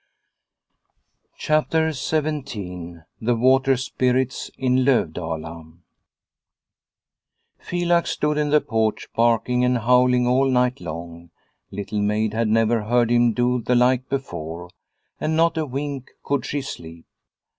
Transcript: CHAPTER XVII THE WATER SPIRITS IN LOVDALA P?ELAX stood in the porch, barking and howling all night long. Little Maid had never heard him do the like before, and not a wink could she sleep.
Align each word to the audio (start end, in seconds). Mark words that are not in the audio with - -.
CHAPTER 1.37 1.91
XVII 1.91 3.01
THE 3.21 3.35
WATER 3.35 3.77
SPIRITS 3.77 4.49
IN 4.57 4.83
LOVDALA 4.83 5.73
P?ELAX 7.67 8.09
stood 8.09 8.35
in 8.39 8.49
the 8.49 8.61
porch, 8.61 9.07
barking 9.15 9.63
and 9.63 9.77
howling 9.77 10.25
all 10.25 10.49
night 10.49 10.81
long. 10.81 11.29
Little 11.69 12.01
Maid 12.01 12.33
had 12.33 12.47
never 12.47 12.81
heard 12.85 13.11
him 13.11 13.33
do 13.33 13.61
the 13.61 13.75
like 13.75 14.09
before, 14.09 14.71
and 15.19 15.35
not 15.37 15.55
a 15.55 15.67
wink 15.67 16.09
could 16.23 16.47
she 16.47 16.63
sleep. 16.63 17.05